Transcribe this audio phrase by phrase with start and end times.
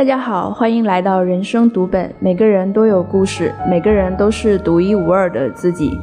[0.00, 2.10] 大家好，欢迎来到人生读本。
[2.20, 6.00] 每个人都有故事，每个人都是独一无二的自己。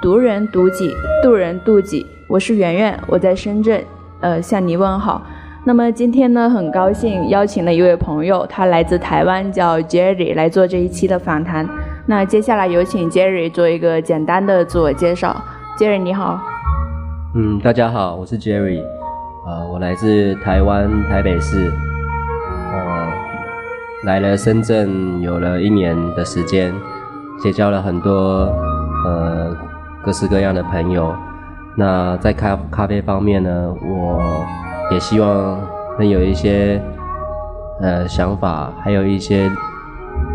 [0.00, 2.06] 读人读己，渡人渡己。
[2.26, 3.84] 我是圆圆，我在深圳，
[4.22, 5.20] 呃，向你问好。
[5.62, 11.68] 那么今天呢，很高兴邀请了一位朋友，他来自台湾，叫 Jerry，来做这一期的访谈。
[12.06, 15.36] 那接下来有请 Jerry 做一个简单的自我介绍。
[15.76, 16.40] Jerry 你好。
[17.34, 18.82] 嗯，大家好，我是 Jerry，
[19.46, 21.70] 呃，我来自台湾台北市。
[24.04, 26.74] 来了深圳有了一年的时间，
[27.40, 28.52] 结交了很多
[29.06, 29.56] 呃
[30.04, 31.14] 各式各样的朋友。
[31.76, 34.20] 那在咖咖啡方面呢，我
[34.90, 35.60] 也希望
[35.98, 36.82] 能有一些
[37.80, 39.48] 呃想法，还有一些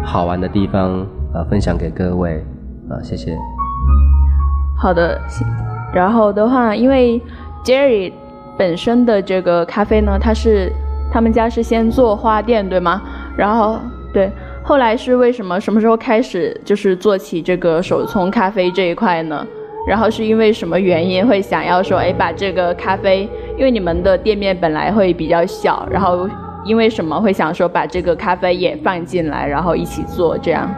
[0.03, 2.43] 好玩的地方呃分享给各位
[2.89, 3.37] 啊，谢谢。
[4.79, 5.19] 好的，
[5.93, 7.21] 然后的话，因为
[7.65, 8.13] Jerry
[8.57, 10.71] 本身的这个咖啡呢，他是
[11.11, 13.01] 他们家是先做花店，对吗？
[13.37, 13.77] 然后
[14.11, 14.31] 对，
[14.63, 15.59] 后来是为什么？
[15.61, 19.45] 什么时候开始就是做起这个手冲咖啡这一块呢？
[19.87, 26.27] 然后是因为什么原因会想要说，哎，把这个咖啡，因为你们的店面本来会比较小，然后
[26.65, 30.69] 因为什么会想说把这个咖啡也放进来，然后一起做这样？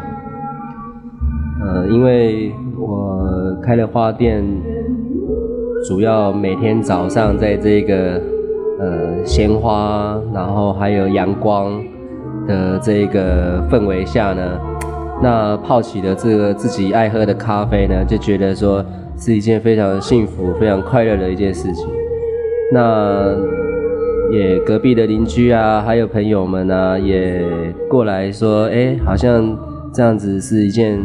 [1.65, 3.17] 呃，因为我
[3.63, 4.43] 开了花店，
[5.87, 8.21] 主要每天早上在这个
[8.79, 11.81] 呃鲜花，然后还有阳光。
[12.49, 14.59] 的这一个氛围下呢，
[15.21, 18.83] 那泡起的这个自己爱喝的咖啡呢，就觉得说
[19.15, 21.87] 是一件非常幸福、非常快乐的一件事情。
[22.73, 23.35] 那
[24.31, 27.41] 也隔壁的邻居啊，还有朋友们啊，也
[27.89, 29.57] 过来说，哎，好像
[29.93, 30.99] 这样子是一件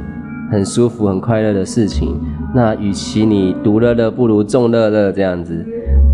[0.50, 2.18] 很舒服、很快乐的事情。
[2.54, 5.64] 那与其你独乐乐，不如众乐乐这样子。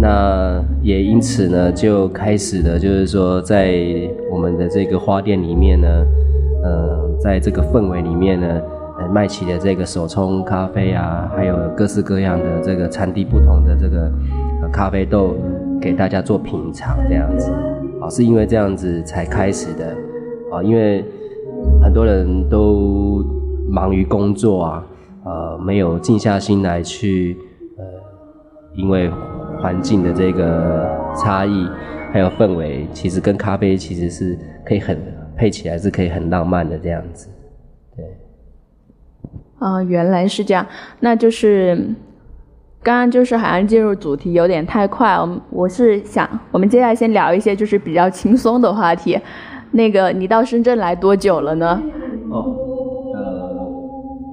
[0.02, 3.78] 那也因此呢，就开始了，就是说，在
[4.32, 6.06] 我们的这个花店里面呢，
[6.64, 8.62] 呃，在这个氛围里面呢，
[8.98, 14.10] 呃，卖起了这个手冲咖啡啊，还有各式各样的这个产地不同的这个
[14.72, 15.36] 咖啡豆，
[15.78, 17.52] 给大家做品尝这样子，
[18.00, 19.84] 啊，是因为这样子才开始的，
[20.50, 21.04] 啊，因为
[21.82, 23.22] 很多人都
[23.68, 24.86] 忙于工作啊，
[25.26, 27.36] 呃，没有静下心来去，
[27.76, 27.84] 呃，
[28.74, 29.10] 因为。
[29.60, 31.68] 环境的这个差异，
[32.12, 34.98] 还有氛围，其实跟咖啡其实是可以很
[35.36, 37.28] 配起来，是可以很浪漫的这样子。
[37.96, 38.04] 对。
[39.58, 40.66] 啊，原来是这样。
[41.00, 41.76] 那就是
[42.82, 49.18] 刚刚就是好像进入主题有点太快，我我是想，我们接下来先聊一些就是比较轻松的话题。
[49.72, 51.82] 那个，你到深圳来多久了呢？
[52.30, 52.56] 哦，
[53.14, 53.54] 呃，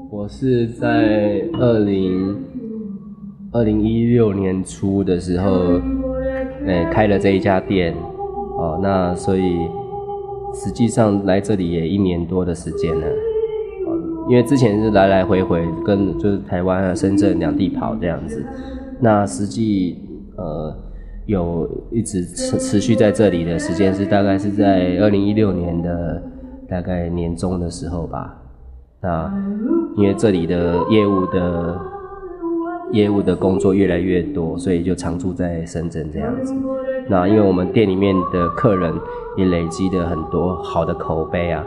[0.09, 2.43] 我是在二零。
[3.53, 5.79] 二零一六年初的时候，
[6.65, 7.95] 呃，开了这一家店，
[8.57, 9.41] 哦，那所以
[10.53, 18.45] 实际上来这里也一年多的时间了，哦因为之前是来来回回跟就是台湾啊、深圳两地跑这样子，
[18.99, 19.97] 那实际
[20.35, 20.75] 呃
[21.25, 26.21] 有一直持持续在这里的时间是大概是在二零一六年的
[26.67, 28.37] 大概年中的时候吧，
[29.01, 29.33] 那
[29.95, 31.79] 因为这里的业务的。
[32.91, 36.53] 业务的工作越来越多，所以就常住在深圳这样子。
[37.09, 38.93] 那因为我们店里面的客人
[39.35, 41.63] 也累积的很多好的口碑啊，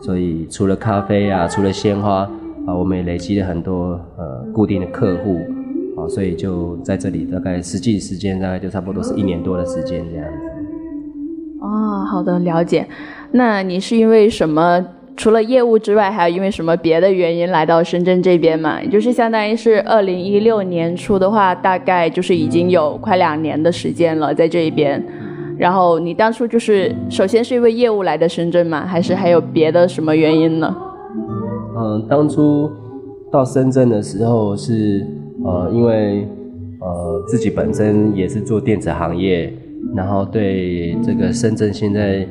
[0.00, 2.28] 所以除了咖啡啊，除了鲜花
[2.66, 5.40] 啊，我们也累积了很多呃固定的客户
[5.96, 10.46] 啊，所以就在这里大概实际时间大概就差不多是一年多的时间这样子。
[11.60, 12.86] 哦，好的，了解。
[13.32, 14.84] 那你是因为什么？
[15.18, 18.80] 除了业务之外，还有因为什么别的原因来到深圳这边嘛？
[18.84, 25.04] 就是相当于是二零一六年初的话，大概就是已经有快两年的时间了在这一边。
[25.58, 30.72] 然后你当初就是首先是因为业务来的深圳嘛，还是还有别的什么原因呢？
[31.76, 32.70] 嗯，当初
[33.32, 35.04] 到深圳的时候是
[35.44, 36.28] 呃，因为
[36.78, 39.52] 呃自己本身也是做电子行业，
[39.96, 42.24] 然后对这个深圳现在。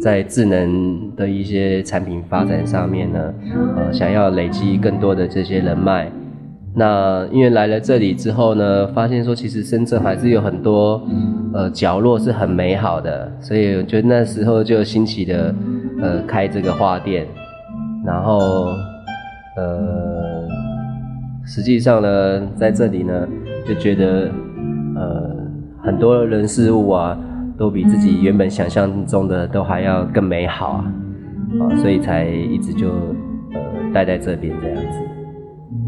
[0.00, 3.34] 在智能的一些产品发展上面呢，
[3.76, 6.10] 呃，想要累积更多的这些人脉。
[6.74, 11.02] 那因为来了这里之后呢，发现说其实深圳还是有很多
[11.52, 15.54] 呃角落是很美好的，所以我觉得那时候就兴起的
[16.00, 17.26] 呃开这个花店。
[18.06, 18.68] 然后
[19.58, 20.48] 呃，
[21.44, 23.28] 实际上呢，在这里呢，
[23.66, 24.30] 就觉得
[24.96, 25.36] 呃
[25.82, 27.18] 很多人事物啊。
[27.60, 30.84] 都比自己原本想象中的都还要更美好啊，
[31.60, 32.88] 啊，所以才一直就
[33.52, 33.60] 呃
[33.92, 34.98] 待在这边这样子。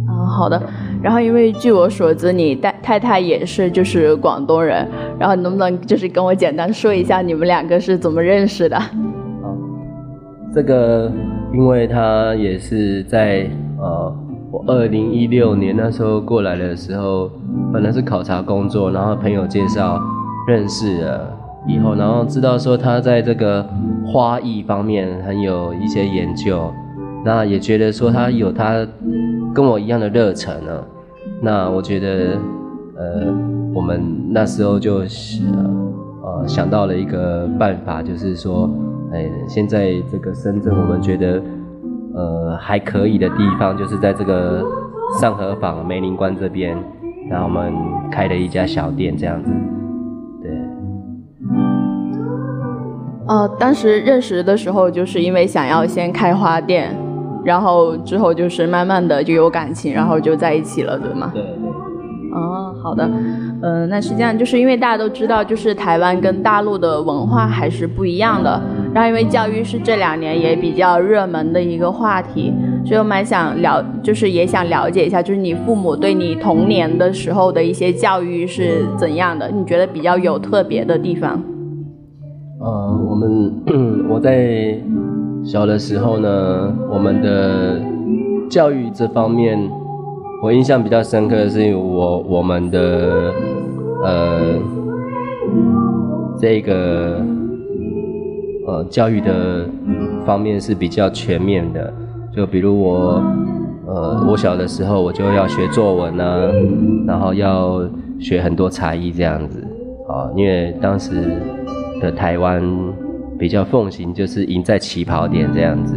[0.07, 0.63] 啊，好的。
[1.03, 4.87] 然后因为据我所知，你太太太也是就是广东人，
[5.19, 8.77] 然后能不能就是跟我简单说一下你们两个是怎么认识的？
[8.77, 8.91] 啊，
[10.55, 11.11] 这个，
[11.55, 13.49] 因为他也是在
[13.79, 14.15] 呃，
[14.51, 17.31] 我二零一六年那时候过来的时候，
[17.73, 19.99] 本来是考察工作，然后朋友介绍
[20.47, 21.32] 认识了
[21.67, 23.67] 以后，然后知道说他在这个
[24.07, 26.73] 花艺方面很有一些研究，
[27.25, 28.87] 那也觉得说他有他
[29.55, 30.85] 跟我一样的热忱呢。
[31.41, 32.39] 那我觉得，
[32.97, 33.35] 呃，
[33.75, 34.99] 我们那时候就
[36.23, 38.71] 呃想到了一个办法，就是说。
[39.15, 41.43] 哎，现在这个深圳，我们觉得
[42.15, 44.65] 呃还可以的地方，就是在这个
[45.21, 46.75] 上河坊梅林关这边，
[47.29, 47.75] 然后我们
[48.11, 49.51] 开了一家小店，这样子。
[53.27, 56.95] 哦，当时认识的时候，就是因为想要先开花店，
[57.45, 61.31] 然后之后就是慢慢的就有感情，然后就在一起了，对吗？
[61.33, 61.73] 对对。
[62.35, 63.09] 哦，好的。
[63.63, 68.61] 嗯，那实际上就是因为大家都知道，就是台湾跟大陆的文化还是不一样的。
[68.95, 72.53] 然后因为教育是这两年也比较热门的一个话题，
[72.85, 79.49] 所以我蛮想了，就是也想了解一下，就是你父母对你童年的时候的一些教育是怎样的？
[79.51, 81.41] 你觉得比较有特别的地方？
[82.63, 83.53] 呃，我们
[84.09, 84.79] 我在
[85.45, 87.81] 小的时候呢，我们的
[88.49, 89.59] 教育这方面。
[90.45, 93.33] 我印象比较深刻的是，我我们的
[94.03, 94.41] 呃
[96.37, 97.23] 这个
[98.67, 99.65] 呃教育的
[100.27, 101.95] 方面是比较全面的，
[102.35, 103.23] 就比如我
[103.87, 106.51] 呃我小的时候我就要学作文啊，
[107.07, 107.81] 然后要
[108.19, 109.65] 学很多才艺这样子
[110.09, 111.41] 啊，因为当时
[112.03, 112.63] 的台湾
[113.39, 115.97] 比较奉行就是赢在起跑点这样子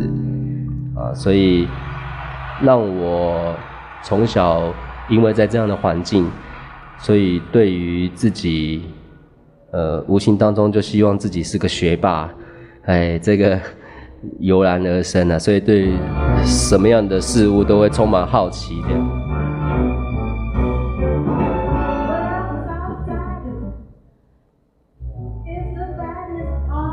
[0.95, 1.67] 啊，所以
[2.61, 3.53] 让我。
[4.07, 4.71] 从小，
[5.09, 6.29] 因为在这样的环境，
[6.99, 8.83] 所以对于自己，
[9.71, 12.29] 呃，无形当中就希望自己是个学霸，
[12.83, 13.59] 哎，这个
[14.37, 15.91] 油然而生啊，所以对
[16.43, 18.89] 什么样的事物都会充满好奇的。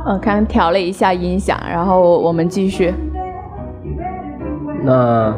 [0.04, 2.92] 我，刚调了一下音响，然后我们继续。
[4.82, 5.34] 那。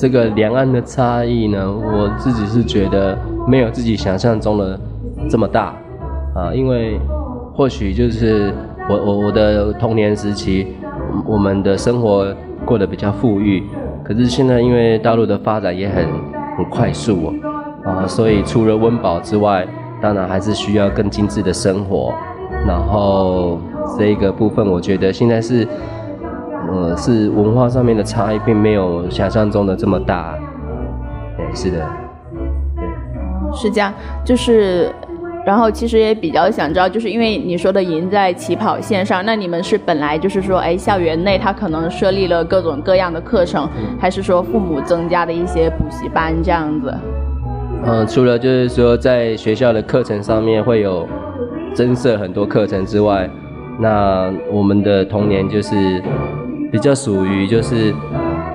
[0.00, 3.18] 这个两岸的差异呢，我自己是觉得
[3.48, 4.78] 没有自己想象中的
[5.28, 5.74] 这么大
[6.36, 7.00] 啊，因为
[7.52, 8.54] 或许就是
[8.88, 10.68] 我我我的童年时期，
[11.26, 12.32] 我们的生活
[12.64, 13.64] 过得比较富裕，
[14.04, 16.06] 可是现在因为大陆的发展也很
[16.56, 17.34] 很快速
[17.84, 19.66] 啊，所以除了温饱之外，
[20.00, 22.14] 当然还是需要更精致的生活，
[22.68, 23.58] 然后
[23.98, 25.66] 这个部分我觉得现在是。
[26.70, 30.34] 呃，是文化上面的差异，并没有想象中的这么大。
[31.34, 31.78] 对，是的，
[32.76, 32.84] 对，
[33.56, 33.90] 是这样。
[34.22, 34.92] 就是，
[35.46, 43.66] 然后其实也比较想知道，就是因为你说的赢在起跑线上，那你们是本来就是说，哎，校园内他可能设立了各种各样的课程，
[43.98, 46.94] 还是说父母增加的一些补习班这样子？
[47.86, 51.08] 嗯，除了就是说在学校的课程上面会有
[51.74, 53.28] 增设很多课程之外，
[53.78, 56.02] 那我们的童年就是。
[56.70, 57.94] 比较属于就是，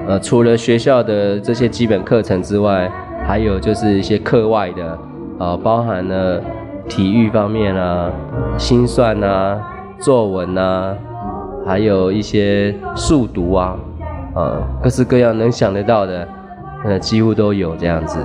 [0.08, 2.88] 呃，除了学校的这些基本课程之外，
[3.26, 5.00] 还有就是一些课外的，
[5.40, 6.40] 啊，包含了
[6.88, 8.12] 体育方面啊、
[8.56, 9.60] 心算啊、
[9.98, 10.96] 作文啊，
[11.66, 13.76] 还有一些速读啊，
[14.36, 16.28] 啊，各式各样能想得到的，
[16.86, 18.20] 呃，几乎都有这样子。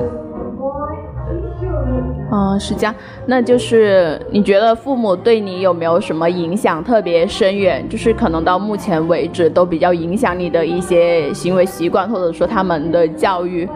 [2.30, 2.94] 嗯，是这样。
[3.24, 7.82] 那就是你觉得父母对你有没有什么影响特别深远？
[7.88, 13.66] 就是可能到目前为止都比较影响你的一些行为习惯，或者说他们的教育，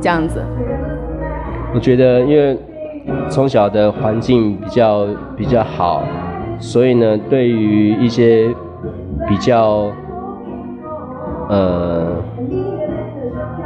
[0.00, 0.42] 这样子。
[1.72, 2.58] 我觉得，因为
[3.28, 6.02] 从小的环境比较比较好，
[6.58, 8.52] 所以呢，对于一些
[9.28, 9.88] 比较，
[11.48, 12.08] 呃，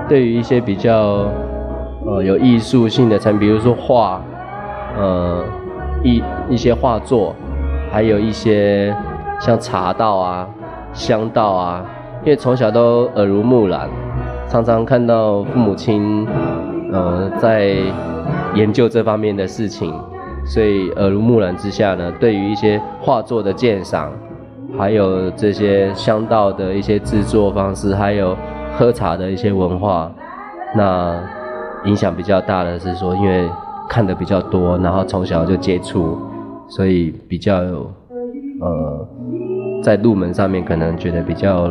[0.06, 1.26] 对于一些比较，
[2.06, 4.22] 呃，有艺术性的产品，比如说画。
[4.96, 5.44] 呃，
[6.02, 7.34] 一一些画作，
[7.90, 8.94] 还有一些
[9.40, 10.48] 像茶道啊、
[10.92, 11.84] 香道啊，
[12.22, 13.88] 因为从小都耳濡目染，
[14.48, 16.26] 常常看到父母亲
[16.92, 17.74] 呃在
[18.54, 19.92] 研究这方面的事情，
[20.44, 24.12] 所以耳濡目染之下呢，对于一些画作的鉴赏，
[24.78, 28.36] 还有这些香道的一些制作方式，还有
[28.78, 30.08] 喝茶的一些文化，
[30.76, 31.18] 那
[31.84, 33.48] 影响比较大的是说，因为。
[33.88, 36.18] 看的比较多，然后从小就接触，
[36.68, 37.56] 所以比较
[38.60, 39.08] 呃，
[39.82, 41.70] 在入门上面可能觉得比较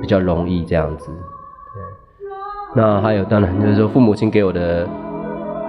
[0.00, 1.06] 比较容易这样子。
[1.08, 4.88] 对，那还有当然就是说父母亲给我的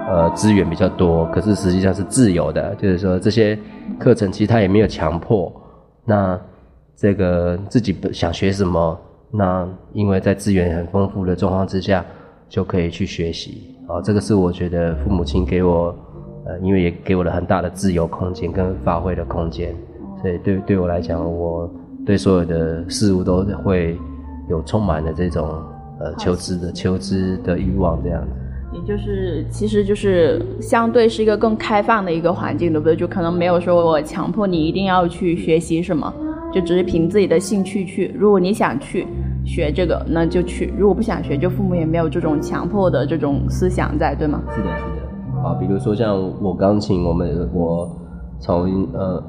[0.09, 3.57] 呃资源比较多，可是实际上是自由的，就是说这些
[3.99, 5.51] 课程其实他也没有强迫。
[6.03, 6.39] 那
[6.95, 8.99] 这个自己想学什么，
[9.31, 12.03] 那因为在资源很丰富的状况之下，
[12.49, 13.75] 就可以去学习。
[13.91, 15.93] 啊，这个是我觉得父母亲给我，
[16.45, 19.75] 呃，因为也给我了很大的自由空间跟发挥的空间，
[20.21, 21.69] 所以对对我来讲，我
[22.05, 23.97] 对所有的事物都会
[24.49, 25.45] 有充满了这种
[25.99, 28.29] 呃求知的求知的欲望，这样子。
[28.73, 32.95] 也就是，其实就是相对是一个更开放的一个环境，对不对？
[32.95, 36.13] 就可能没有说我强迫你一定要去学习什么，
[36.53, 38.15] 就只是凭自己的兴趣去。
[38.17, 39.05] 如果你想去
[39.53, 44.41] 学这个，那就去；如果不想学，就父母也没有这种强迫的这种思想在，对吗？
[44.51, 45.43] 是的，是的。
[45.43, 47.89] 啊，比如说像我钢琴，我们我
[48.39, 49.21] 从呃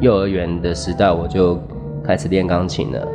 [0.00, 1.56] 幼儿园的时代我就
[2.02, 3.06] 开始练钢琴了。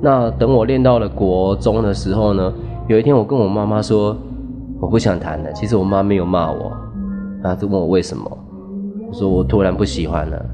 [0.00, 2.52] 那等我练到了国中的时候呢，
[2.86, 4.16] 有一天我跟我妈妈说。
[4.78, 5.50] 我不想弹了。
[5.54, 6.70] 其实我妈没有骂我，
[7.42, 8.30] 她就问我为什么。
[9.08, 10.46] 我说我突然不喜欢了。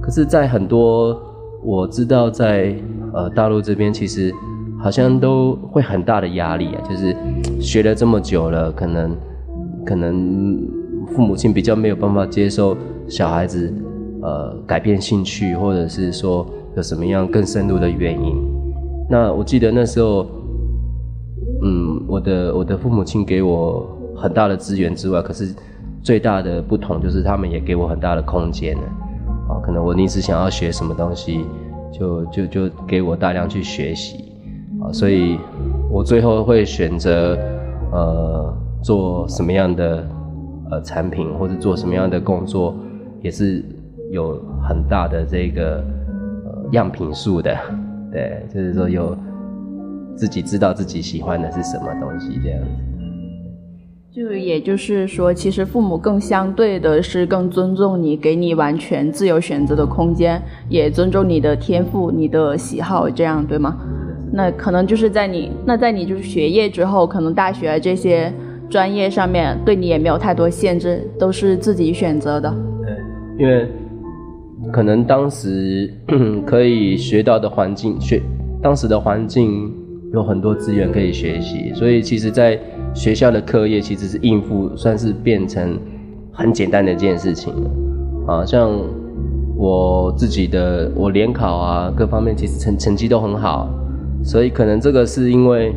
[0.00, 1.20] 可是，在很多
[1.60, 2.72] 我知道，在
[3.12, 4.32] 呃大陆这边，其实
[4.84, 6.80] 好像都会很大的压力啊。
[6.86, 7.16] 就是
[7.58, 9.16] 学了这么久了，可能
[9.84, 10.58] 可能
[11.08, 12.76] 父母亲比较没有办法接受
[13.08, 13.72] 小孩子
[14.20, 18.36] 呃改变兴趣，或者是说有什么样更深入的原因。
[19.08, 20.26] 那我记得那时候。
[21.66, 25.54] 嗯，我的我的父母亲给我很大的资源之外，可是
[26.02, 28.82] 最大的不同就是他们也给我很大的空间呢
[29.48, 31.46] 啊，可能我临时想要学什么东西，
[31.90, 34.33] 就就就给我大量去学习
[34.92, 35.38] 所以
[35.90, 37.38] 我最后会选择
[37.92, 40.06] 呃做什么样的
[40.70, 42.74] 呃产品或者做什么样的工作，
[43.22, 43.64] 也是
[44.10, 45.76] 有很大的这个
[46.44, 47.56] 呃样品数的，
[48.12, 49.16] 对，就是说有。
[50.16, 52.66] 自己知道自己喜欢的是什么东西，这样子。
[54.12, 63.76] 就也就是说，其实父母更相对的是更尊重你，给你完全自由选择的空间，也尊重你的天赋、你的喜好，这样对吗？
[64.32, 68.32] 那可能就是在你那在你就是学业之后，可能大学这些
[68.68, 72.54] 专业上面对你也没有太多限制，都是自己选择的。
[72.82, 72.96] 对，
[73.38, 73.68] 因为
[74.72, 75.92] 可能当时
[76.46, 78.20] 可以学到的环境，学
[78.62, 79.72] 当时的环境。
[80.12, 82.56] 有很多资源可以学习，所以其实，在
[82.94, 85.76] 学校的课业其实是应付，算是变成
[86.30, 87.52] 很简单的一件事情
[88.24, 88.46] 啊。
[88.46, 88.70] 像
[89.56, 93.68] 我自己的，我联考啊，各方面其实成成绩都很好，
[94.24, 95.70] 所以可能这个是因为，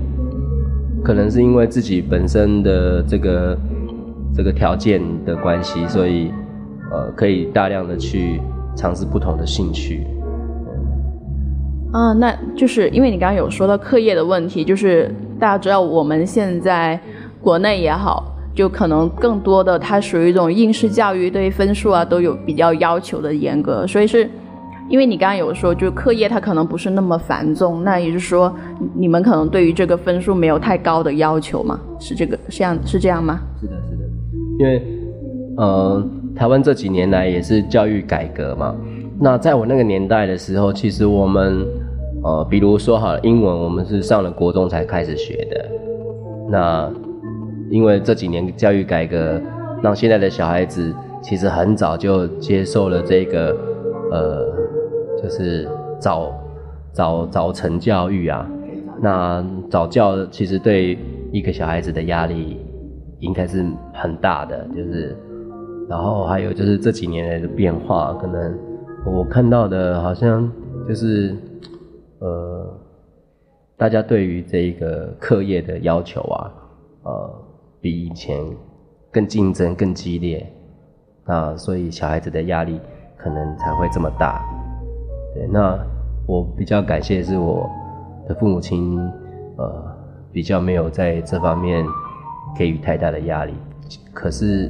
[1.03, 3.57] 可能是因为自己本身的这个
[4.33, 6.31] 这个条件的关系，所以
[6.89, 8.39] 呃，可以大量的去
[8.73, 10.07] 尝试不同的兴趣。
[11.91, 16.97] 啊，那就是因为你刚刚有说到课业的问题，就是大家知道我们现在
[17.41, 24.29] 国内也好，就可能更多的它属于一种应试教育，对分数啊都有比较要求的严格，所以是
[24.89, 28.53] 因为你刚刚有说，就课业它可能不是那么繁重，那也就是说
[28.95, 31.79] 你们可能对于这个分数没有太高的要求嘛？
[31.99, 33.39] 是这个是这样是这样吗？
[33.59, 34.03] 是的，是的，
[34.59, 34.81] 因为
[35.57, 36.03] 呃，
[36.35, 38.75] 台湾这几年来也是教育改革嘛。
[39.19, 41.65] 那在我那个年代的时候，其实我们，
[42.23, 45.65] 呃，比如说好了，英文我们是上了国中才开始学的。
[46.49, 46.89] 那
[47.69, 49.41] 因为这几年教育改革，
[49.81, 53.57] 让现在的小孩子其实很早就接受了这个，
[54.11, 54.45] 呃，
[55.21, 55.67] 就是
[55.99, 56.31] 早
[56.91, 58.49] 早早晨教育啊。
[59.01, 60.97] 那早教其实对
[61.31, 62.59] 一个小孩子的压力
[63.19, 65.15] 应该是很大的，就是，
[65.87, 68.57] 然后还有就是这几年来的变化，可能。
[69.05, 70.51] 我看到的好像
[70.87, 71.33] 就是，
[72.19, 72.77] 呃，
[73.77, 76.51] 大家对于这个课业的要求啊，
[77.03, 77.41] 呃，
[77.79, 78.43] 比以前
[79.11, 80.45] 更竞争、更激烈，
[81.25, 82.81] 那所以小孩子的压力
[83.15, 84.43] 可能才会这么大。
[85.33, 85.77] 对那
[86.25, 87.69] 我比较感谢的是我
[88.27, 88.97] 的父母亲
[89.57, 89.95] 呃
[90.31, 91.85] 比较没有在这方面
[92.57, 93.53] 给予太大的压力。
[94.13, 94.69] 可是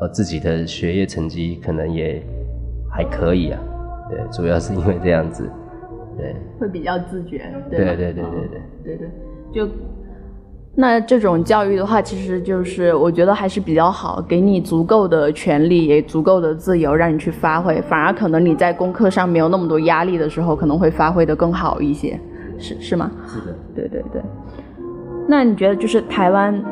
[0.00, 2.22] 呃自己的学业成绩可能也
[2.90, 3.60] 还可以啊
[4.10, 5.50] 对主要是因为这样子
[6.16, 6.34] 对。
[6.58, 7.38] 会比较自觉
[7.70, 9.10] 对对对对对对对。
[9.52, 9.68] 就
[10.76, 22.20] 那这种教育的话，其实就是我觉得还是比较好，给你足够的权利，也足够的自由，让你去发挥，反而可能你在功课上没有那么多压力的时候，可能会发挥的更好一些，
[22.58, 23.10] 是是吗？
[23.26, 24.22] 是的，对对对。
[25.26, 26.62] 那你觉得就是台湾？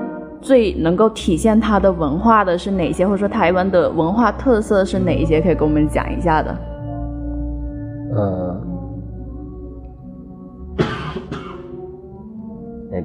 [0.43, 5.41] 最能够体现它的文化的是哪些，或者说台湾的文化特色是哪一些？
[5.41, 6.55] 可以跟我们讲一下的。
[8.15, 8.61] 呃，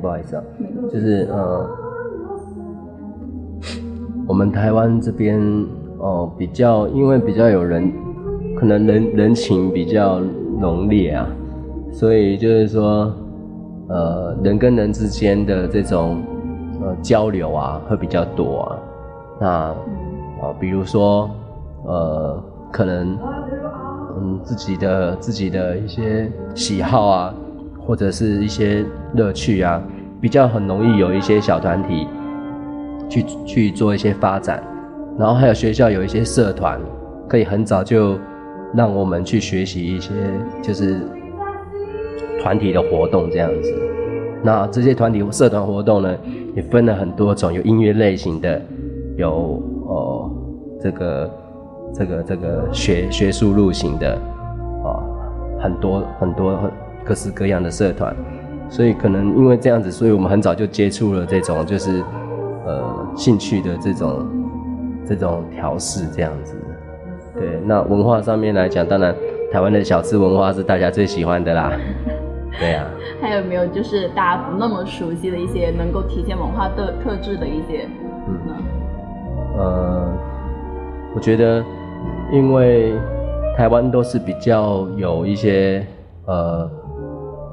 [0.02, 0.44] 不好意思啊，
[0.92, 1.70] 就是呃，
[4.28, 5.40] 我们台湾这边
[5.98, 7.92] 哦，比较因为比较有人，
[8.58, 10.20] 可能人人情比较
[10.60, 11.28] 浓烈啊，
[11.92, 13.14] 所以就是说，
[13.88, 16.22] 呃，人跟人之间的这种
[16.82, 18.78] 呃交流啊，会比较多啊。
[19.42, 19.48] 那
[20.42, 21.30] 啊，比如说，
[21.86, 22.42] 呃，
[22.72, 23.18] 可能
[24.18, 27.34] 嗯自己的自己的一些喜好啊，
[27.90, 29.82] 或者是一些乐趣啊，
[30.22, 32.08] 比较很容易有一些小团体
[33.10, 34.64] 去去做一些发展，
[35.18, 36.80] 然后还有学校有一些社团。
[37.28, 38.16] 可以很早就
[38.76, 40.12] 让我们去学习一些
[40.62, 41.02] 就是
[42.40, 43.74] 团体的活动这样子。
[44.44, 46.16] 那这些团体社团活动呢，
[46.56, 48.62] 也分了很多种，有音乐类型的，
[49.18, 50.32] 有哦
[50.80, 51.32] 这个
[51.92, 54.14] 这个这个学学术路型的，
[54.84, 55.02] 啊
[55.60, 56.72] 很多很多
[57.10, 58.16] 各式各样的社团。
[58.70, 62.04] 所以可能因为这样子，所以我们很早就接触了这种就是
[62.68, 64.28] 呃兴趣的这种
[65.08, 66.56] 这种调试这样子。
[67.34, 69.16] 对，那文化上面来讲，当然
[69.52, 71.72] 台湾的小吃文化是大家最喜欢的啦。
[72.60, 72.86] 对啊。
[73.20, 77.90] 还有没有就是大家不那么熟悉的一些能够体现文化的特质的一些？
[78.28, 78.36] 嗯。
[79.58, 80.14] 呃，
[81.16, 81.64] 我觉得，
[82.32, 82.94] 因为
[83.58, 85.84] 台湾都是比较有一些
[86.28, 86.70] 呃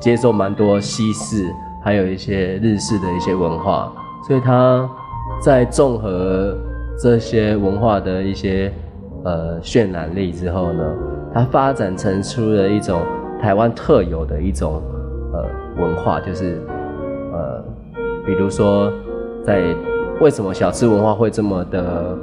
[0.07, 3.93] 接受蛮多西式，还有一些日式的一些文化，
[4.25, 4.89] 所以它
[5.41, 6.57] 在综合
[6.97, 8.73] 这些文化的一些。
[9.25, 10.85] 呃，渲染力之后呢，
[11.35, 13.03] 它发展成出了一种
[13.43, 14.81] 台湾特有的一种
[15.33, 15.45] 呃
[15.83, 16.63] 文化，就是
[17.33, 17.61] 呃，
[18.25, 18.93] 比如说
[19.43, 19.75] 在
[20.21, 22.17] 为什么小吃文化会这么的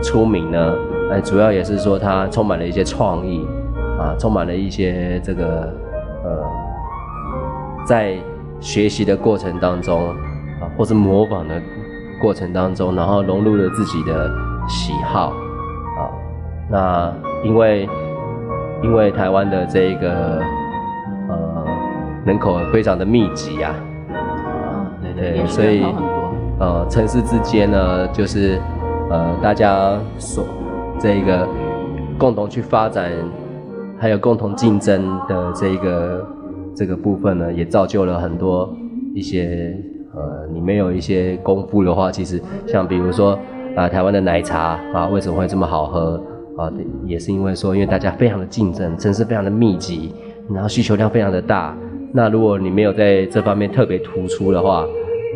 [0.00, 0.74] 出名呢？
[1.10, 3.46] 呃，主要也是说它充满了一些创意
[3.98, 5.44] 啊，充满了一些这个
[6.24, 6.42] 呃，
[7.86, 8.16] 在
[8.60, 10.08] 学习的过程当中
[10.60, 11.62] 啊，或是模仿的
[12.20, 14.28] 过程当中，然后融入了自己的
[14.68, 16.10] 喜好啊。
[16.68, 17.12] 那
[17.44, 17.88] 因为
[18.82, 20.40] 因为台湾的这个
[21.28, 21.64] 呃
[22.24, 23.74] 人口非常的密集呀，
[24.12, 25.84] 啊对对，所以
[26.58, 28.60] 呃城市之间呢，就是
[29.10, 30.44] 呃大家所
[30.98, 31.46] 这个
[32.18, 33.12] 共同去发展，
[33.98, 36.26] 还有共同竞争的这个
[36.76, 38.72] 这个部分呢，也造就了很多
[39.14, 39.74] 一些
[40.14, 43.38] 呃你没有一些功夫的话，其实像比如说
[43.74, 46.22] 啊台湾的奶茶啊为什么会这么好喝？
[46.58, 46.72] 啊，
[47.04, 50.14] 也是因为说，因为大家非常的竞争，城市非常的密集，
[50.50, 51.76] 然后需求量非常的大。
[52.12, 54.86] 那如果你没有在这方面特别突出的话，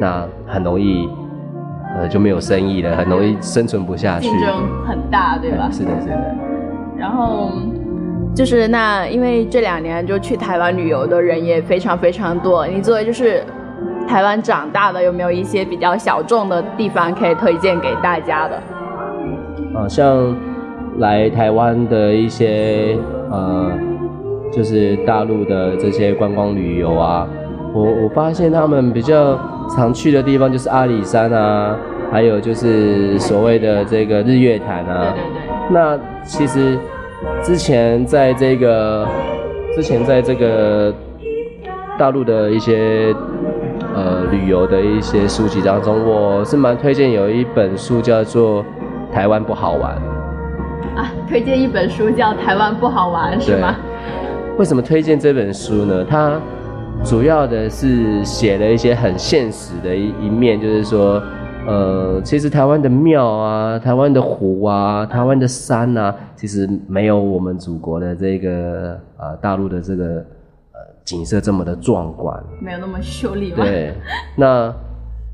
[0.00, 1.06] 那很容易，
[1.94, 4.30] 呃，就没有生意了，很容易生存不下去。
[4.30, 4.48] 竞争
[4.86, 5.68] 很大，对吧？
[5.70, 6.34] 是的，是的。
[6.96, 7.50] 然后
[8.34, 12.66] 就是那，因为这两年就去台湾旅游的人也非常非常多。
[12.66, 13.42] 你作为就是
[14.08, 18.56] 台湾长大的，有没有一些比较小众的地方可以推荐给大家的？
[19.74, 20.36] 啊，像。
[20.98, 22.98] 来台湾的一些
[23.30, 23.72] 呃，
[24.52, 27.26] 就是大陆的这些观光旅游啊，
[27.72, 29.38] 我我发现他们比较
[29.74, 31.74] 常去的地方就是阿里山啊，
[32.12, 35.14] 还有就是所谓的这个日月潭啊。
[35.14, 35.70] 对对对。
[35.70, 36.76] 那其实
[37.42, 39.06] 之前在这个
[39.74, 40.92] 之前在这个
[41.98, 43.14] 大陆的一些
[43.94, 48.62] 呃旅游的一些书籍当中，我是蛮推荐有一本书叫做
[49.12, 49.96] 《台湾不好玩》。
[50.98, 53.76] 啊，推荐一本书叫《台湾不好玩》，是吗？
[54.58, 56.04] 为什么推荐这本书呢？
[56.08, 56.32] 它
[57.04, 61.22] 主要的是写了一些很现实的一一面，就是说，
[61.66, 70.04] 呃，其实台湾的庙啊、台湾的湖啊、台湾的山啊，其实没有我们祖国的这个呃大陆的这个
[70.72, 73.52] 呃景色这么的壮观，没有那么秀丽。
[73.52, 73.94] 对，
[74.36, 74.74] 那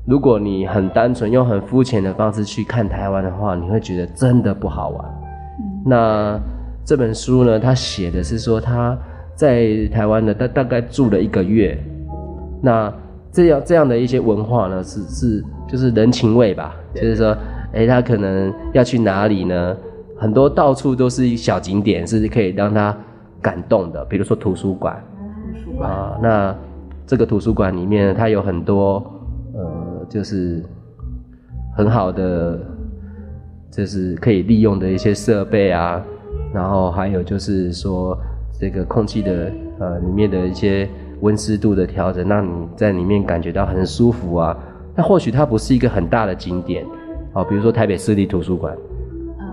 [0.05, 5.05] 如果你很单纯用很肤浅的方式去看台湾的话，你会觉得真的不好玩。
[5.85, 6.39] 那
[6.85, 7.59] 这本书呢？
[7.59, 8.95] 他写的是说他
[9.33, 11.77] 在台湾的，大大概住了一个月。
[12.61, 12.93] 那
[13.31, 16.75] 这样这样的一些文化呢，是是就是人情味吧？
[16.93, 17.35] 就是说，
[17.73, 19.75] 哎，他可能要去哪里呢？
[20.17, 22.95] 很多到处都是小景点，是可以让他
[23.41, 24.03] 感动的。
[24.05, 25.01] 比如说图书馆，
[25.53, 26.55] 图书馆啊，那
[27.05, 29.03] 这个图书馆里面，它有很多
[29.53, 30.63] 呃，就是
[31.75, 32.59] 很好的。
[33.69, 36.01] 就是可以利用的一些设备啊，
[36.51, 38.17] 然后还有就是说
[38.59, 44.57] 这个空气的呃里面的一些温湿度的调整，让你在里面感觉到很舒服啊。
[44.97, 46.83] 那或许它不是一个很大的景点，
[47.33, 48.75] 哦，比如说台北市立图书馆，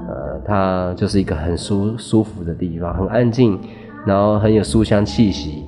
[0.09, 3.59] 呃，它就是一个很舒舒服的地方，很安静，
[4.07, 5.63] 然后很有书香气息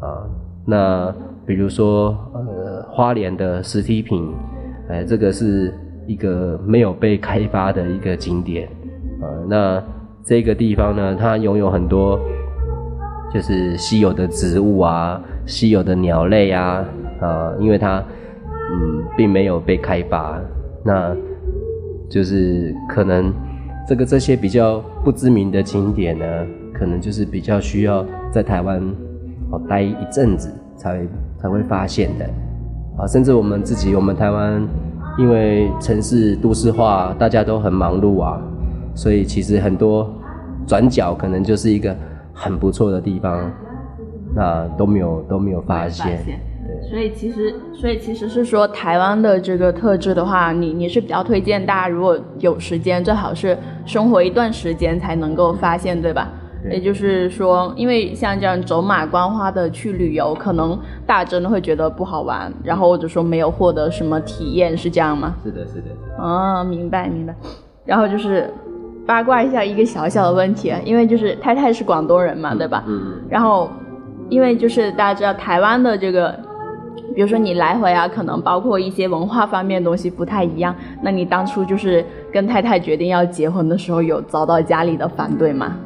[0.00, 0.22] 啊。
[0.66, 1.14] 那
[1.46, 4.30] 比如说呃花莲的实体品，
[4.88, 5.72] 哎，这个是。
[6.06, 8.68] 一个没有被开发的一个景点，
[9.22, 9.82] 呃，那
[10.22, 12.20] 这个地方呢，它拥有很多，
[13.32, 16.84] 就是稀有的植物啊，稀有的鸟类啊，
[17.22, 18.04] 呃，因为它
[18.72, 20.40] 嗯并没有被开发，
[20.84, 21.14] 那
[22.08, 23.32] 就是可能
[23.86, 26.24] 这个这些比较不知名的景点呢，
[26.72, 28.80] 可能就是比较需要在台湾
[29.50, 31.06] 哦待一阵子才
[31.38, 32.24] 才会发现的
[32.98, 34.66] 啊，甚至我们自己，我们台湾
[35.18, 38.42] 因为城市都市化，大家都很忙碌啊，
[38.94, 40.12] 所以其实很多
[40.66, 41.94] 转角可能就是一个
[42.32, 43.50] 很不错的地方，
[44.34, 46.18] 那都没有都没有发现。
[46.94, 56.28] 对，所以其实，所以其实是说台湾的这个特质的话，你你是比较推荐大家如果有时间，最好是生活一段时间才能够发现，对吧？
[56.70, 65.34] 也就是说，因为像这样走马观花的去旅游，可能大家真的会觉得不好玩，然后或者说没有获得什么体验，是这样吗？
[65.44, 65.88] 是的，是的。
[66.18, 67.34] 哦，明白明白。
[67.84, 68.48] 然后就是
[69.04, 72.82] 八卦一下一个小小的问题，因为就是太太是广东人嘛，对吧？
[72.86, 73.20] 嗯。
[73.28, 73.68] 然后，
[74.30, 76.38] 因为就是大家知道台湾的这个。
[77.14, 80.74] 比如说你来回啊，可能包括一些文化方面的东西不太一样。
[81.02, 85.76] 那你当初就是跟太太决定要结婚的时候，有遭到家里的反对吗？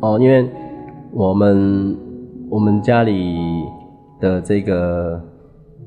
[0.00, 0.46] 哦，因为
[1.12, 1.96] 我们
[2.50, 3.36] 我们家里
[4.20, 5.18] 的这个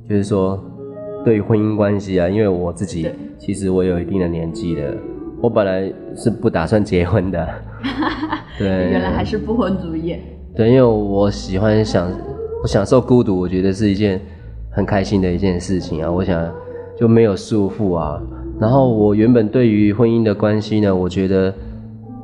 [0.09, 0.59] 就是说
[1.23, 3.07] 对婚姻关系啊，因为我自己
[3.37, 4.93] 其实我有一定的年纪了，
[5.41, 7.47] 我本来是不打算结婚的。
[8.57, 10.15] 对，原来还是不婚主义。
[10.55, 12.11] 对，因为我喜欢享
[12.63, 14.19] 我享受孤独，我觉得是一件。
[14.71, 16.49] 很开心的一件事情啊，我想
[16.97, 18.19] 就没有束缚啊。
[18.59, 21.53] 然后我原本对于婚姻的关系呢，我觉得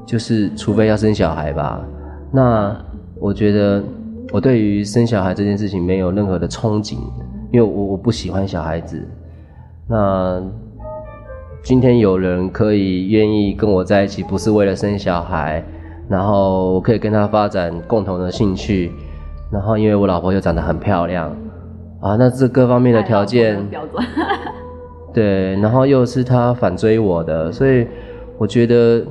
[0.06, 1.86] 就是除非要生小孩吧。
[2.32, 2.76] 那
[3.20, 3.84] 我觉得
[4.32, 6.94] 我对于生小孩这件事情没有任何的憧憬，
[7.52, 9.02] 因为我我不喜欢小孩子。
[9.88, 10.42] 那
[11.64, 15.64] 今天有人可以愿意跟我在一起，不是为了生小孩，
[16.08, 18.92] 然后我可以跟他发展共同的兴趣，
[19.52, 21.36] 然后因为我老婆又长得很漂亮。
[22.00, 23.60] 啊，那这各方面的条件，
[25.14, 27.88] 对，然后又是他反追我的，所以
[28.38, 29.04] 我觉得，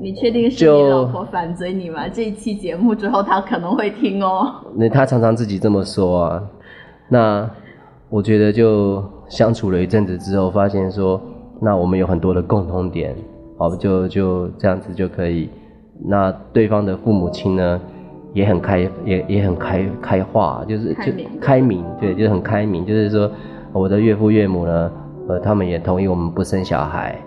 [0.00, 2.06] 你确定是你老婆反追你吗？
[2.08, 4.46] 这一期节目之后，他可能会听哦。
[4.76, 6.42] 那他常常自己这么说啊。
[7.08, 7.48] 那
[8.10, 11.18] 我觉得就相处了一阵子之后，发现说，
[11.62, 13.16] 那我们有很多的共同点，
[13.56, 15.48] 好，就就这样子就可以。
[16.04, 17.80] 那对方的父母亲呢？
[18.32, 22.86] 也很开，也也很开开化，就是就开明，对，就是很开明。
[22.86, 23.30] 就是说，
[23.72, 24.90] 我的岳父岳母呢，
[25.28, 27.20] 呃，他们也同意我们不生小孩，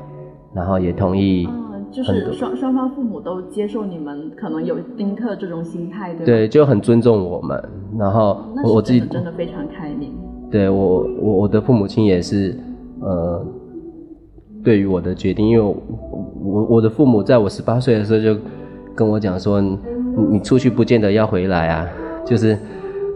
[0.53, 1.45] 然后也同意，
[1.91, 7.61] 就是双双方父母都接受你们可能有丁克这种心态，对对，就很尊重我们。
[7.99, 10.13] 然后我自己真的非常开明。
[10.49, 12.57] 对我我我的父母亲也是，
[13.01, 13.45] 呃，
[14.63, 18.39] 对于我的决定，因为我我的父母在我十八岁的时候就
[18.95, 19.61] 跟我讲说。
[20.29, 21.87] 你出去不见得要回来啊，
[22.25, 22.57] 就是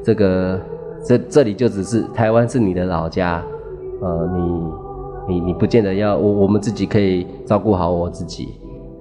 [0.03, 0.59] 这个
[1.03, 3.43] 这这里就只是台湾是你的老家，
[4.01, 4.29] 呃，
[5.27, 8.47] 你你你不见得要我我们自己可以照顾好我自己，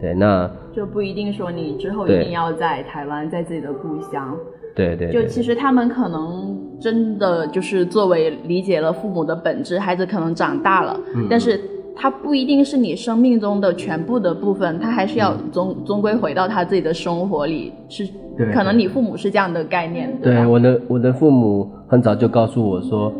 [0.00, 4.36] 对，那就不一定说你之后一定要在台湾，在自己的故乡，
[4.74, 10.98] 对对，就其实他们可能真的就是作为理解了父母的本质，孩子可能长大了，
[11.30, 11.58] 但是。
[11.98, 18.06] 他不一定是你生命中的全部的部分，他还是要终终归回到他自己的生活里，是
[18.52, 20.14] 可能你父母是这样的概念。
[20.20, 23.10] 对，我的我的父母很早就告诉我说，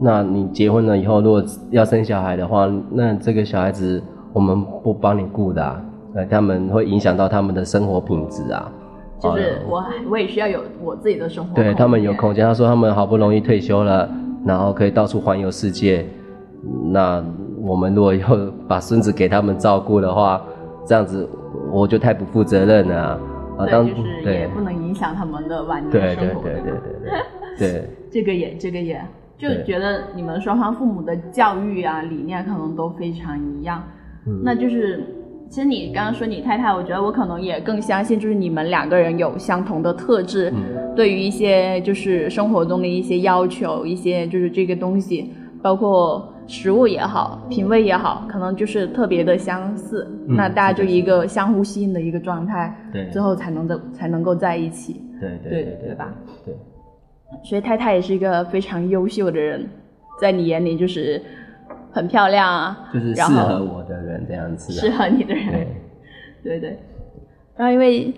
[0.00, 5.82] 那你结婚了以后，如果要生小孩的话，那这个小孩子我们不帮你顾的，
[6.16, 8.68] 呃，他们会影响到他们的生活品质啊。
[9.20, 11.54] 就是我我也需要有我自己的生活。
[11.54, 14.10] 对他们有空间，他说他们好不容易退休了，
[14.44, 16.04] 然后可以到处环游世界，
[16.92, 17.24] 那。
[17.64, 18.28] 我们如果要
[18.68, 20.42] 把孙子给他们照顾的话，
[20.86, 21.26] 这样子
[21.72, 23.18] 我就太不负责任了
[23.56, 23.64] 啊！
[23.64, 26.42] 对，就是也不能影响他们的晚年生活。
[26.42, 26.72] 对对对对
[27.58, 27.90] 对对。
[28.12, 29.02] 这个也，这个也，
[29.38, 33.82] 就觉得你们双方父母的教育啊理念可能都非常一样。
[34.26, 34.42] 嗯。
[34.44, 35.02] 那就是，
[35.48, 40.52] 其实你刚刚说你太太，我觉得我可能也更相信，就是你们两个人有相同的特质，
[40.94, 46.30] 对于一些就是生活中的一些要求，一些就是这个东西，包括。
[46.46, 56.12] 食物也好，品味也好，可能就是特别的相似，那大家就一个相互吸引的一个状态，对，最后才能在才能够在一起，对对对对吧？
[56.44, 56.54] 对，
[57.42, 59.68] 所以太太也是一个非常优秀的人，
[60.20, 61.20] 在你眼里就是
[61.90, 65.66] 很漂亮啊，就是适合我的人这样子，适合你的人，对。
[66.42, 66.78] 对对，
[67.56, 68.12] 然后因为。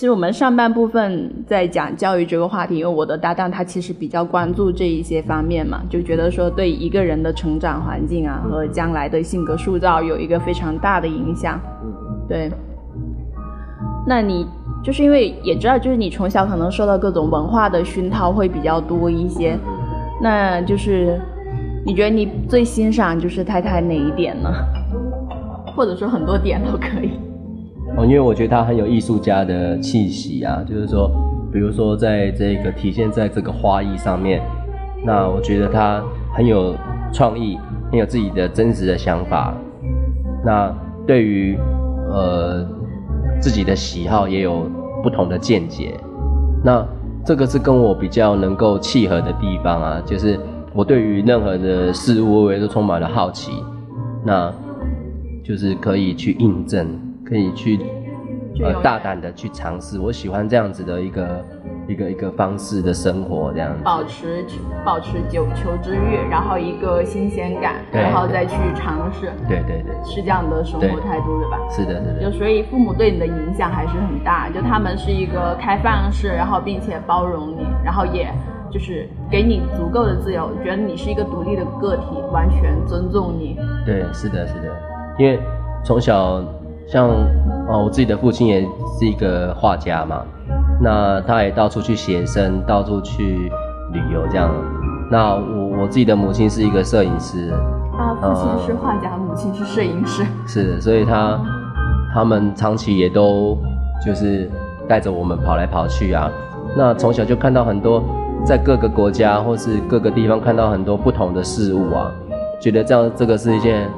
[0.00, 11.60] 其实我们上半部分在讲教育这个话题，因为我的搭档他其实比较关注这一些方面嘛，就觉得说对一个人的成长环境啊和将来的性格塑造有一个非常大的影响。
[12.26, 12.50] 对，
[14.06, 14.46] 那你
[14.82, 19.54] 就是因为也知道，就是你从小可能受到各种文化的熏陶会比较多一些，
[20.22, 21.20] 那就是
[21.84, 24.50] 你觉得你最欣赏就是太太哪一点呢？
[25.76, 27.20] 或者说很多点都可以。
[28.04, 31.10] 因为我觉得他很有艺术家的气息啊，就是说，
[31.52, 34.40] 比如说在这个体现在这个花艺上面，
[35.04, 36.02] 那我觉得他
[36.34, 36.74] 很有
[37.12, 37.58] 创意，
[37.90, 39.54] 很有自己的真实的想法。
[40.44, 40.74] 那
[41.06, 41.58] 对于
[42.08, 42.66] 呃
[43.40, 44.68] 自己的喜好也有
[45.02, 45.94] 不同的见解。
[46.64, 46.86] 那
[47.24, 50.38] 这个是跟我比较能够契合的地方啊，就是
[50.74, 53.52] 我对于任何的事物我也都充满了好奇，
[54.24, 54.52] 那
[55.44, 56.86] 就是可以去印证。
[57.30, 57.78] 可以去
[58.60, 61.44] 呃大胆的去尝试，我喜欢这样子的一个
[61.86, 64.44] 一个一个方式的生活，这样保持
[64.84, 71.58] 保持求求知欲，然后一个新鲜感，然后再去尝试，对对对，是这样的生活态度对吧？
[71.70, 72.20] 是的，是的。
[72.20, 78.28] 就所以父母对你的影响还是很大，就他们是一个开放式，然后并且包容你，然后也
[78.72, 83.56] 就是给你足够的自由，觉得你是一个独立的个体，完全尊重你。
[83.86, 84.76] 对，是的，是的，
[85.16, 85.38] 因为
[85.84, 86.42] 从小。
[86.92, 87.08] 像
[87.68, 88.62] 哦，我自己的父亲也
[88.98, 90.22] 是一个画家嘛，
[90.82, 93.50] 那他也到处去写生，到处去
[93.92, 94.50] 旅游这样。
[95.08, 97.52] 那我我自己的母亲是一个摄影师，
[97.96, 101.38] 啊，父亲是画家，母亲是摄影师，是，所以他
[102.12, 103.56] 他们长期也都
[104.04, 104.50] 就是
[104.88, 106.28] 带着我们跑来跑去啊。
[106.76, 108.02] 那从小就看到很多
[108.44, 112.10] 在各个国家或是各个地方看到很多不同的事物啊，
[112.60, 113.88] 觉得这样这个是一件。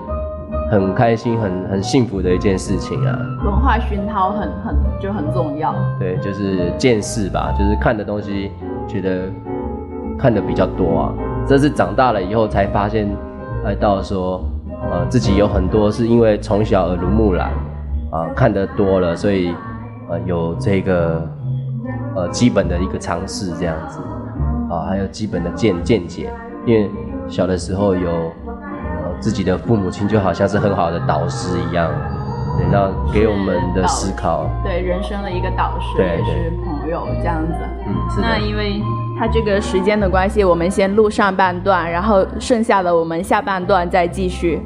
[0.72, 3.18] 很开心，很很幸福的一件事情啊！
[3.44, 5.74] 文化熏陶很很就很重要。
[5.98, 8.50] 对，就是见识吧，就是看的东西，
[8.88, 9.24] 觉得
[10.18, 11.14] 看的比较多啊。
[11.46, 13.06] 这是长大了以后才发现，
[13.66, 14.42] 哎，到说，
[14.90, 17.50] 呃，自己有很多是因为从小耳濡目染
[18.10, 19.54] 啊，看得多了，所以
[20.08, 21.22] 呃有这个
[22.16, 24.00] 呃基本的一个尝试这样子
[24.70, 26.30] 啊，还有基本的见见解，
[26.64, 26.90] 因为
[27.28, 28.32] 小的时候有。
[29.22, 31.88] 自己的父母亲就好像是很好的导师一样，
[32.58, 37.54] 对，那给我们的思考，对人生的一个导师，也是朋友这样子。
[37.86, 38.82] 嗯，那因为
[39.16, 44.60] 他这个时间的关系，我们先录上半段，然后剩下的我们下半段再继续。